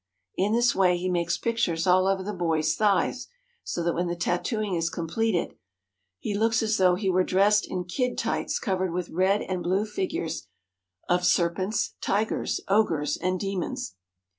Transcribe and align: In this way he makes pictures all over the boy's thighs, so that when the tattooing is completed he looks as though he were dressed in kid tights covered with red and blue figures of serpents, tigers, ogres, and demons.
In 0.35 0.51
this 0.53 0.73
way 0.73 0.97
he 0.97 1.11
makes 1.11 1.37
pictures 1.37 1.85
all 1.85 2.07
over 2.07 2.23
the 2.23 2.33
boy's 2.33 2.73
thighs, 2.73 3.27
so 3.63 3.83
that 3.83 3.93
when 3.93 4.07
the 4.07 4.15
tattooing 4.15 4.73
is 4.73 4.89
completed 4.89 5.55
he 6.17 6.33
looks 6.35 6.63
as 6.63 6.77
though 6.77 6.95
he 6.95 7.07
were 7.07 7.23
dressed 7.23 7.69
in 7.69 7.83
kid 7.83 8.17
tights 8.17 8.57
covered 8.57 8.93
with 8.93 9.09
red 9.11 9.43
and 9.43 9.61
blue 9.61 9.85
figures 9.85 10.47
of 11.07 11.23
serpents, 11.23 11.93
tigers, 12.01 12.61
ogres, 12.67 13.15
and 13.15 13.39
demons. 13.39 13.93